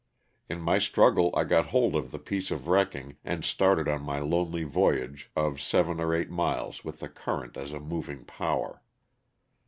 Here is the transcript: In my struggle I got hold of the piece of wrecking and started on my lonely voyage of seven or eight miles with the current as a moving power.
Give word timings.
In 0.49 0.59
my 0.61 0.79
struggle 0.79 1.31
I 1.35 1.43
got 1.43 1.67
hold 1.67 1.95
of 1.95 2.09
the 2.09 2.17
piece 2.17 2.49
of 2.49 2.67
wrecking 2.67 3.17
and 3.23 3.45
started 3.45 3.87
on 3.87 4.01
my 4.01 4.17
lonely 4.17 4.63
voyage 4.63 5.29
of 5.35 5.61
seven 5.61 5.99
or 6.01 6.15
eight 6.15 6.31
miles 6.31 6.83
with 6.83 7.01
the 7.01 7.07
current 7.07 7.55
as 7.55 7.71
a 7.71 7.79
moving 7.79 8.25
power. 8.25 8.81